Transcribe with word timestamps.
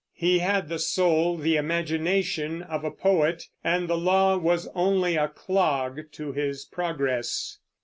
He 0.15 0.39
had 0.39 0.67
the 0.67 0.79
soul, 0.79 1.37
the 1.37 1.57
imagination 1.57 2.63
of 2.63 2.83
a 2.83 2.89
poet, 2.89 3.43
and 3.63 3.87
the 3.87 3.99
law 3.99 4.35
was 4.35 4.67
only 4.73 5.15
a 5.15 5.27
clog 5.27 5.99
to 6.13 6.31
his 6.31 6.65
progress. 6.65 7.59